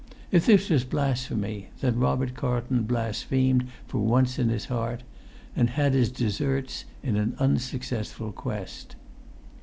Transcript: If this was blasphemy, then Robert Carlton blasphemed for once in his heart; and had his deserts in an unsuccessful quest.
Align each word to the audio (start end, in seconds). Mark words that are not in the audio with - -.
If 0.31 0.47
this 0.47 0.71
was 0.71 0.83
blasphemy, 0.83 1.67
then 1.79 1.99
Robert 1.99 2.33
Carlton 2.33 2.85
blasphemed 2.85 3.67
for 3.87 3.99
once 3.99 4.39
in 4.39 4.49
his 4.49 4.65
heart; 4.65 5.03
and 5.55 5.69
had 5.69 5.93
his 5.93 6.11
deserts 6.11 6.85
in 7.03 7.15
an 7.17 7.35
unsuccessful 7.37 8.31
quest. 8.31 8.95